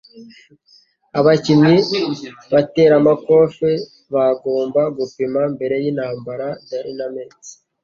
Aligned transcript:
Abakinnyi 1.19 1.77
bateramakofe 2.53 3.71
bagomba 4.13 4.81
gupima 4.97 5.39
mbere 5.53 5.75
yintambara 5.83 6.47
(darinmex) 6.69 7.35